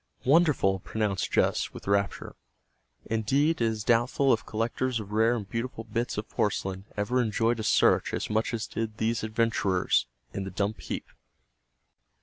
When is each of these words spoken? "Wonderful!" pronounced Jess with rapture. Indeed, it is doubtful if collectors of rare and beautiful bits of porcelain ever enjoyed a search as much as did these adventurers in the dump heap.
"Wonderful!" 0.25 0.79
pronounced 0.79 1.31
Jess 1.31 1.75
with 1.75 1.85
rapture. 1.87 2.35
Indeed, 3.05 3.61
it 3.61 3.65
is 3.65 3.83
doubtful 3.83 4.33
if 4.33 4.43
collectors 4.47 4.99
of 4.99 5.11
rare 5.11 5.35
and 5.35 5.47
beautiful 5.47 5.83
bits 5.83 6.17
of 6.17 6.27
porcelain 6.27 6.85
ever 6.97 7.21
enjoyed 7.21 7.59
a 7.59 7.63
search 7.63 8.11
as 8.11 8.27
much 8.27 8.51
as 8.51 8.65
did 8.65 8.97
these 8.97 9.21
adventurers 9.23 10.07
in 10.33 10.43
the 10.43 10.49
dump 10.49 10.79
heap. 10.81 11.05